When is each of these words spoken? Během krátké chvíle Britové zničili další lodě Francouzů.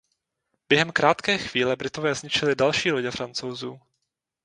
Během 0.69 0.91
krátké 0.91 1.37
chvíle 1.37 1.75
Britové 1.75 2.15
zničili 2.15 2.55
další 2.55 2.91
lodě 2.91 3.11
Francouzů. 3.11 3.79